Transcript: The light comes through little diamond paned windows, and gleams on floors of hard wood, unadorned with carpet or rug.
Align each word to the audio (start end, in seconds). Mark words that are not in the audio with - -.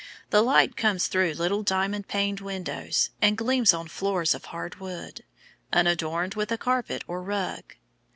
The 0.31 0.41
light 0.41 0.75
comes 0.75 1.05
through 1.05 1.33
little 1.33 1.61
diamond 1.61 2.07
paned 2.07 2.39
windows, 2.39 3.11
and 3.21 3.37
gleams 3.37 3.71
on 3.71 3.87
floors 3.87 4.33
of 4.33 4.45
hard 4.45 4.79
wood, 4.79 5.23
unadorned 5.71 6.33
with 6.33 6.49
carpet 6.59 7.03
or 7.05 7.21
rug. 7.21 7.75